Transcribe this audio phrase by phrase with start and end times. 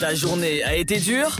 [0.00, 1.36] Ta journée a été dure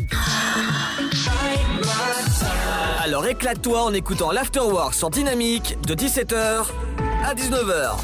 [3.05, 6.71] Alors éclate-toi en écoutant l'Afterwork sur Dynamique de 17h
[7.25, 8.01] à 19h.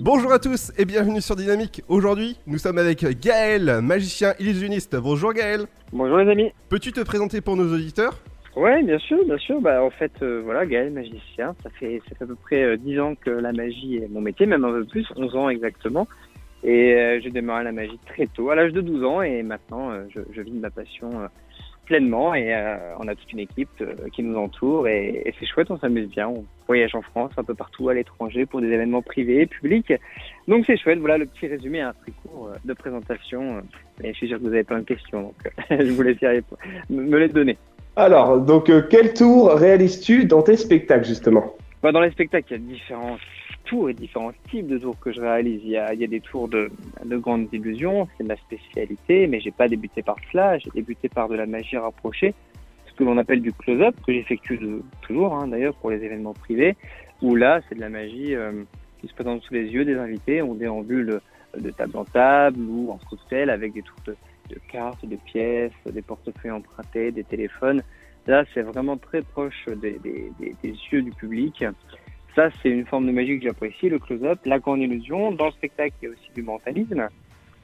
[0.00, 1.82] Bonjour à tous et bienvenue sur Dynamique.
[1.88, 4.94] Aujourd'hui, nous sommes avec Gaël, magicien illusionniste.
[4.96, 5.66] Bonjour Gaël.
[5.92, 6.52] Bonjour les amis.
[6.68, 8.20] Peux-tu te présenter pour nos auditeurs?
[8.54, 9.60] Ouais, bien sûr, bien sûr.
[9.60, 11.54] Bah, en fait, euh, voilà, Gaël, magicien.
[11.62, 14.20] Ça fait, ça fait à peu près euh, 10 ans que la magie est mon
[14.20, 16.06] métier, même un peu plus, 11 ans exactement.
[16.64, 19.90] Et euh, j'ai démarré la magie très tôt, à l'âge de 12 ans, et maintenant,
[19.90, 21.26] euh, je, je vis de ma passion euh,
[21.86, 22.34] pleinement.
[22.34, 25.70] Et euh, on a toute une équipe euh, qui nous entoure, et, et c'est chouette,
[25.70, 26.28] on s'amuse bien.
[26.28, 29.92] On voyage en France, un peu partout à l'étranger pour des événements privés, publics.
[30.48, 30.98] Donc c'est chouette.
[30.98, 33.62] Voilà le petit résumé, un très court euh, de présentation.
[34.02, 35.34] Et je suis sûr que vous avez plein de questions, donc
[35.70, 36.18] je vous laisse
[36.90, 37.58] me les donner.
[37.94, 41.54] Alors, donc, quel tour réalises-tu dans tes spectacles, justement?
[41.82, 43.18] Bah, dans les spectacles, il y a différents
[43.64, 45.60] tours et différents types de tours que je réalise.
[45.64, 46.70] Il y a, il y a des tours de,
[47.04, 50.58] de grandes illusions, c'est ma spécialité, mais j'ai pas débuté par cela.
[50.58, 52.34] J'ai débuté par de la magie rapprochée,
[52.86, 54.60] ce que l'on appelle du close-up, que j'effectue
[55.00, 56.76] toujours, hein, d'ailleurs, pour les événements privés,
[57.20, 58.62] où là, c'est de la magie euh,
[59.00, 60.40] qui se présente sous les yeux des invités.
[60.40, 61.20] On déambule
[61.58, 64.14] de table en table ou en cocktail avec des tours de,
[64.50, 67.82] de cartes, de pièces, des portefeuilles empruntés, des téléphones.
[68.26, 71.64] Là, c'est vraiment très proche des, des, des, des yeux du public.
[72.34, 75.32] Ça, c'est une forme de magie que j'apprécie, le close-up, la grande illusion.
[75.32, 77.08] Dans le spectacle, il y a aussi du mentalisme.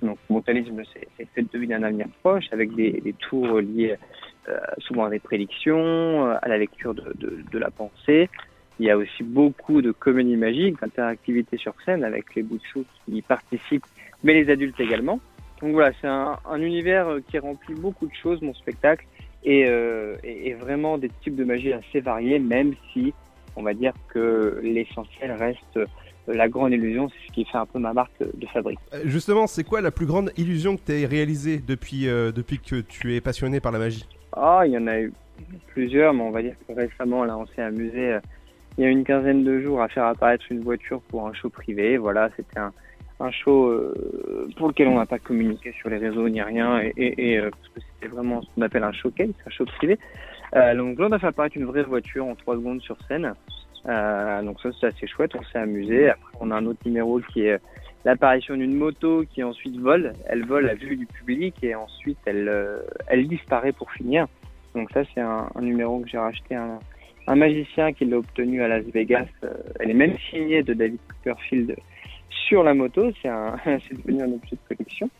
[0.02, 3.96] Donc, mentalisme, c'est c'est fait de deviner un avenir proche avec des, des tours liés
[4.48, 8.28] euh, souvent à des prédictions, euh, à la lecture de, de, de la pensée.
[8.78, 12.64] Il y a aussi beaucoup de comédie magique, d'interactivité sur scène avec les bouts de
[12.72, 13.86] chou qui y participent,
[14.22, 15.18] mais les adultes également.
[15.60, 19.04] Donc voilà, c'est un, un univers euh, qui remplit beaucoup de choses, mon spectacle,
[19.44, 23.14] et, euh, et, et vraiment des types de magie assez variés, même si
[23.56, 25.78] on va dire que l'essentiel reste
[26.34, 28.78] la grande illusion, c'est ce qui fait un peu ma marque de fabrique.
[28.92, 32.58] Euh, Justement, c'est quoi la plus grande illusion que tu as réalisée depuis, euh, depuis
[32.58, 34.06] que tu es passionné par la magie?
[34.32, 35.12] Ah, il y en a eu
[35.68, 38.20] plusieurs, mais on va dire que récemment, là, on s'est amusé euh,
[38.76, 41.48] il y a une quinzaine de jours à faire apparaître une voiture pour un show
[41.48, 41.96] privé.
[41.96, 42.72] Voilà, c'était un,
[43.20, 46.92] un show euh, pour lequel on n'a pas communiqué sur les réseaux ni rien, et,
[46.96, 49.98] et, et, euh, parce que c'était vraiment ce qu'on appelle un showcase, un show privé.
[50.54, 53.34] Euh, donc là, on a fait apparaître une vraie voiture en trois secondes sur scène.
[53.86, 56.10] Euh, donc ça, c'est assez chouette, on s'est amusé.
[56.10, 57.58] Après, on a un autre numéro qui est
[58.04, 60.12] l'apparition d'une moto qui ensuite vole.
[60.26, 64.26] Elle vole à vue du public et ensuite elle, euh, elle disparaît pour finir.
[64.74, 66.78] Donc ça, c'est un, un numéro que j'ai racheté à un,
[67.26, 69.26] un magicien qui l'a obtenu à Las Vegas.
[69.44, 71.76] Euh, elle est même signée de David Copperfield
[72.30, 73.10] sur la moto.
[73.22, 75.10] C'est devenu un objet de collection.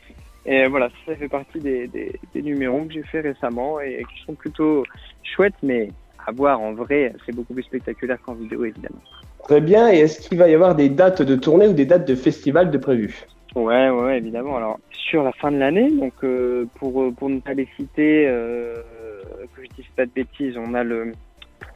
[0.47, 4.25] Et voilà, ça fait partie des, des, des numéros que j'ai fait récemment et qui
[4.25, 4.83] sont plutôt
[5.23, 5.91] chouettes, mais
[6.27, 9.01] à voir en vrai, c'est beaucoup plus spectaculaire qu'en vidéo, évidemment.
[9.45, 12.09] Très bien, et est-ce qu'il va y avoir des dates de tournée ou des dates
[12.09, 14.57] de festival de prévues Ouais, ouais, évidemment.
[14.57, 18.75] Alors, sur la fin de l'année, donc euh, pour, pour ne pas les citer, euh,
[19.55, 21.13] que je dise pas de bêtises, on a le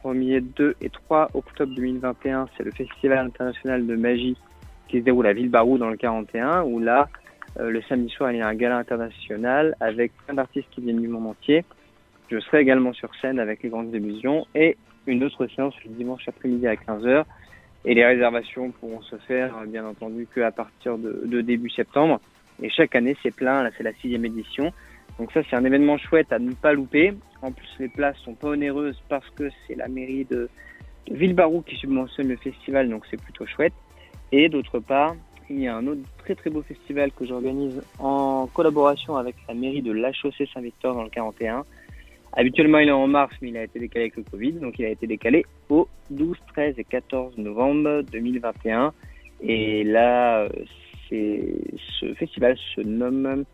[0.03, 4.37] 1er, 2 et 3 octobre 2021, c'est le Festival international de magie
[4.87, 7.09] qui se déroule à Villebarou dans le 41, où là,
[7.59, 11.01] euh, le samedi soir, il y a un gala international avec plein d'artistes qui viennent
[11.01, 11.63] du monde entier.
[12.29, 16.27] Je serai également sur scène avec les grandes illusions et une autre séance le dimanche
[16.27, 17.23] après-midi à 15h.
[17.85, 22.19] Et les réservations pourront se faire, euh, bien entendu, qu'à partir de, de début septembre.
[22.61, 23.63] Et chaque année, c'est plein.
[23.63, 24.71] Là, c'est la sixième édition.
[25.19, 27.13] Donc ça, c'est un événement chouette à ne pas louper.
[27.41, 30.49] En plus, les places sont pas onéreuses parce que c'est la mairie de,
[31.07, 33.73] de Villebarou qui subventionne le festival, donc c'est plutôt chouette.
[34.35, 35.15] Et d'autre part,
[35.47, 39.53] il y a un autre très très beau festival que j'organise en collaboration avec la
[39.53, 41.63] mairie de La Chaussée Saint-Victor dans le 41.
[42.35, 44.85] Habituellement, il est en mars, mais il a été décalé avec le Covid, donc il
[44.85, 48.91] a été décalé au 12, 13 et 14 novembre 2021.
[49.41, 50.47] Et là,
[51.11, 53.45] ce festival se nomme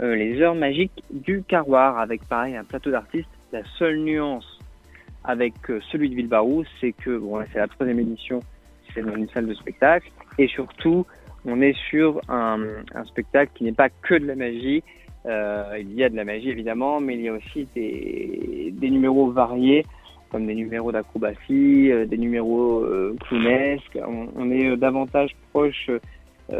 [0.00, 3.26] euh, les Heures Magiques du Carroir, avec pareil un plateau d'artistes.
[3.52, 4.60] La seule nuance
[5.24, 8.40] avec euh, celui de Villebarou, c'est que bon, c'est la troisième édition,
[9.02, 11.06] dans une salle de spectacle, et surtout,
[11.44, 12.58] on est sur un,
[13.06, 14.82] spectacle qui n'est pas que de la magie.
[15.26, 19.30] Euh, il y a de la magie évidemment, mais il y a aussi des, numéros
[19.30, 19.84] variés,
[20.30, 23.98] comme des numéros d'acrobatie, euh, des numéros euh, clownesques.
[24.06, 25.90] On, on est euh, davantage proche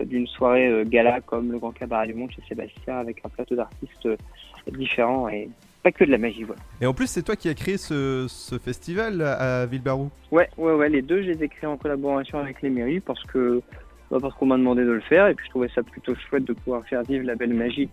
[0.05, 4.07] d'une soirée gala comme le Grand Cabaret du Monde chez Sébastien, avec un plateau d'artistes
[4.71, 5.49] différents et
[5.83, 6.43] pas que de la magie.
[6.43, 6.61] Voilà.
[6.81, 10.11] Et en plus, c'est toi qui as créé ce, ce festival à Villebarou.
[10.33, 13.23] Ouais, ouais, ouais, les deux, je les ai créés en collaboration avec les mairies parce
[13.25, 13.63] que
[14.11, 16.45] bah, parce qu'on m'a demandé de le faire et puis je trouvais ça plutôt chouette
[16.45, 17.91] de pouvoir faire vivre la belle magie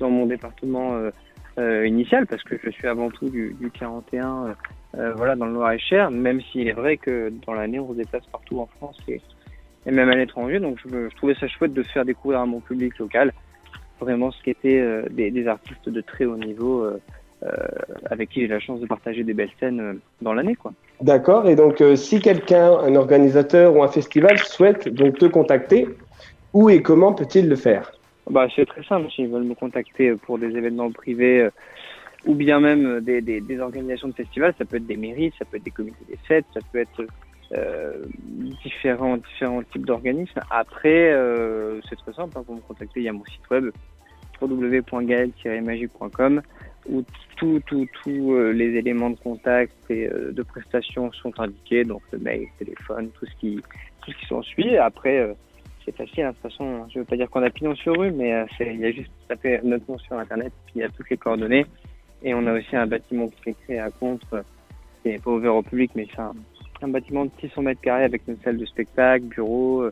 [0.00, 1.10] dans mon département euh,
[1.58, 4.56] euh, initial parce que je suis avant tout du, du 41
[4.96, 8.26] euh, voilà dans le Loir-et-Cher même s'il est vrai que dans l'année on se déplace
[8.26, 9.20] partout en France et,
[9.86, 10.58] et même à l'étranger.
[10.58, 13.32] Donc je, je trouvais ça chouette de faire découvrir à mon public local
[14.00, 17.00] vraiment ce qu'étaient euh, des, des artistes de très haut niveau euh,
[17.44, 17.48] euh,
[18.10, 19.92] avec qui j'ai la chance de partager des belles scènes euh,
[20.22, 20.54] dans l'année.
[20.54, 20.72] quoi.
[21.00, 21.48] D'accord.
[21.48, 25.88] Et donc, si quelqu'un, un organisateur ou un festival souhaite donc te contacter,
[26.52, 27.92] où et comment peut-il le faire?
[28.30, 29.10] Bah, c'est très simple.
[29.10, 31.48] S'ils veulent me contacter pour des événements privés
[32.24, 35.44] ou bien même des, des, des organisations de festivals, ça peut être des mairies, ça
[35.44, 37.04] peut être des comités des fêtes, ça peut être
[37.56, 38.02] euh,
[38.64, 40.40] différents, différents types d'organismes.
[40.50, 42.36] Après, euh, c'est très simple.
[42.38, 43.70] hein, pour me contacter, il y a mon site web
[44.40, 46.42] www.gaël-magie.com
[46.88, 47.02] où
[47.36, 52.18] tous tout, tout, euh, les éléments de contact et de prestation sont indiqués, donc le
[52.18, 53.60] mail, le téléphone, tout ce qui,
[54.04, 54.68] tout qui s'ensuit.
[54.68, 55.34] Et Après,
[55.84, 58.12] c'est facile, hein, de toute façon, je veux pas dire qu'on a pignon sur rue,
[58.12, 60.88] mais c'est- il y a juste taper notre nom sur Internet, puis il y a
[60.88, 61.66] toutes les coordonnées.
[62.22, 64.44] Et on a aussi un bâtiment qui est créé à Contre,
[65.04, 66.22] n'est pas ouvert au public, mais c'est
[66.84, 69.84] un, bâtiment de 600 mètres carrés avec une salle de spectacle, bureau,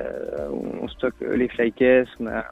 [0.00, 2.44] euh, on stocke les flycases, on a,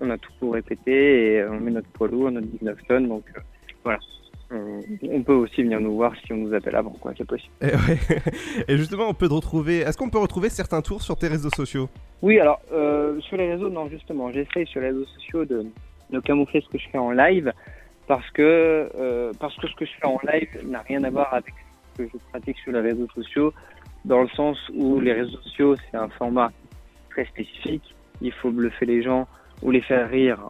[0.00, 3.24] on a tout pour répéter et on met notre poids lourd, notre 19 tonnes, donc
[3.36, 3.40] euh,
[3.82, 3.98] voilà.
[4.50, 7.52] On, peut aussi venir nous voir si on nous appelle avant, quoi, c'est possible.
[7.60, 7.98] Et, ouais.
[8.68, 9.78] Et justement, on peut te retrouver.
[9.78, 11.88] Est-ce qu'on peut retrouver certains tours sur tes réseaux sociaux?
[12.22, 15.66] Oui, alors euh, sur les réseaux, non, justement, j'essaye sur les réseaux sociaux de,
[16.10, 17.52] de camoufler ce que je fais en live
[18.06, 21.32] parce que euh, parce que ce que je fais en live n'a rien à voir
[21.32, 21.54] avec
[21.96, 23.52] que je pratique sur les réseaux sociaux,
[24.04, 26.52] dans le sens où les réseaux sociaux c'est un format
[27.10, 27.94] très spécifique.
[28.20, 29.26] Il faut bluffer les gens
[29.62, 30.48] ou les faire rire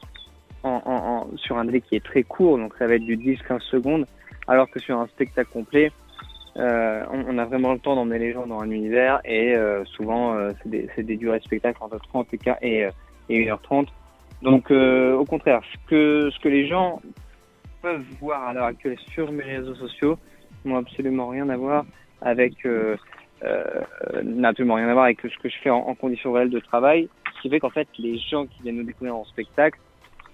[0.64, 4.06] en, sur un délai qui est très court, donc ça va être du 10-15 secondes,
[4.48, 5.92] alors que sur un spectacle complet,
[6.56, 10.34] euh, on, a vraiment le temps d'emmener les gens dans un univers et euh, souvent
[10.34, 12.90] euh, c'est des, des durées de spectacle entre 30 et, et, euh,
[13.28, 13.88] et 1h30.
[14.42, 17.00] Donc au contraire, ce que, ce que les gens
[17.82, 20.18] peuvent voir à l'heure actuelle sur mes réseaux sociaux
[20.64, 21.84] n'ont absolument rien à voir
[22.20, 22.96] avec euh,
[23.42, 23.64] euh,
[24.22, 26.60] n'a absolument rien à voir avec ce que je fais en, en conditions réelles de
[26.60, 29.78] travail, ce qui fait qu'en fait les gens qui viennent nous découvrir en spectacle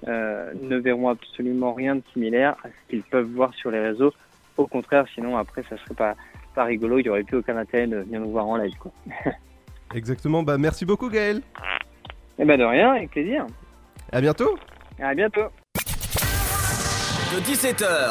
[0.09, 4.13] euh, ne verront absolument rien de similaire à ce qu'ils peuvent voir sur les réseaux.
[4.57, 6.15] Au contraire, sinon après ça serait pas
[6.55, 8.93] pas rigolo, il y aurait plus aucun intérêt de venir nous voir en live quoi.
[9.95, 10.43] Exactement.
[10.43, 11.43] Bah, merci beaucoup, Gaël.
[12.39, 13.47] Eh ben de rien, avec plaisir.
[14.13, 14.57] À bientôt.
[15.01, 15.49] À bientôt.
[17.33, 18.11] De 17h